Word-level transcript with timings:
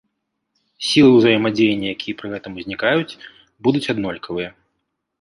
Сілы 0.87 1.09
ўзаемадзеяння, 1.17 1.87
якія 1.97 2.17
пры 2.23 2.27
гэтым 2.33 2.59
узнікаюць, 2.65 3.17
будуць 3.65 3.87
аднолькавыя. 3.97 4.49